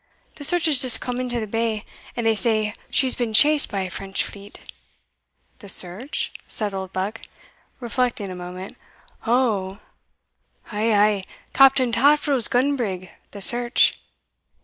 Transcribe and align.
The 0.37 0.43
Search 0.43 0.65
has 0.65 0.81
just 0.81 0.99
come 0.99 1.19
into 1.19 1.39
the 1.39 1.45
bay, 1.45 1.85
and 2.17 2.25
they 2.25 2.33
say 2.33 2.73
she's 2.89 3.13
been 3.13 3.35
chased 3.35 3.69
by 3.71 3.81
a 3.81 3.89
French 3.91 4.23
fleet. 4.23 4.57
"The 5.59 5.69
Search?" 5.69 6.31
said 6.47 6.73
Oldbuck, 6.73 7.21
reflecting 7.79 8.31
a 8.31 8.35
moment. 8.35 8.77
"Oho!" 9.27 9.79
"Ay, 10.71 10.91
ay, 10.95 11.23
Captain 11.53 11.91
Taffril's 11.91 12.47
gun 12.47 12.75
brig, 12.75 13.11
the 13.29 13.43
Search." 13.43 13.93